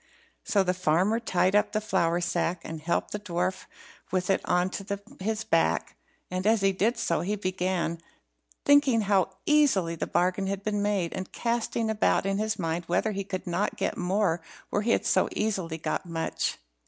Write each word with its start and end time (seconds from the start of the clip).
So 0.43 0.63
the 0.63 0.73
farmer 0.73 1.19
tied 1.19 1.55
up 1.55 1.73
the 1.73 1.79
flour 1.79 2.19
sack, 2.21 2.61
and 2.63 2.81
helped 2.81 3.11
the 3.11 3.19
dwarf 3.19 3.65
with 4.11 4.31
it 4.31 4.41
on 4.45 4.71
to 4.71 4.99
his 5.19 5.43
back, 5.43 5.95
and 6.31 6.47
as 6.47 6.61
he 6.61 6.71
did 6.71 6.97
so 6.97 7.21
he 7.21 7.35
began 7.35 7.99
thinking 8.65 9.01
how 9.01 9.37
easily 9.45 9.93
the 9.93 10.07
bargain 10.07 10.47
had 10.47 10.63
been 10.63 10.81
made, 10.81 11.13
and 11.13 11.31
casting 11.31 11.87
about 11.87 12.25
in 12.25 12.39
his 12.39 12.57
mind 12.57 12.85
whether, 12.85 13.11
he 13.11 13.23
could 13.23 13.45
not 13.45 13.77
get 13.77 13.95
more 13.95 14.41
where 14.71 14.81
he 14.81 14.89
had 14.89 15.05
so 15.05 15.29
easily 15.33 15.77
got 15.77 16.03
much. 16.07 16.57